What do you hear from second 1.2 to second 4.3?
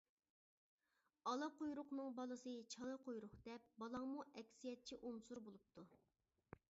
ئالا قۇيرۇقنىڭ بالىسى چالا قۇيرۇق دەپ، بالاڭمۇ